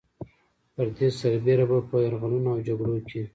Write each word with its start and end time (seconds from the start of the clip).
پر 0.73 0.87
دې 0.97 1.07
سربېره 1.19 1.65
به 1.69 1.77
په 1.89 1.95
يرغلونو 2.05 2.47
او 2.53 2.59
جګړو 2.67 2.97
کې 3.09 3.21